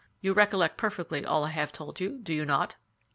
You 0.19 0.33
recollect 0.33 0.77
perfectly 0.77 1.23
all 1.23 1.43
I 1.43 1.49
have 1.51 1.71
told 1.71 1.99
you, 1.99 2.17
do 2.17 2.33
you 2.33 2.43
not?" 2.43 2.75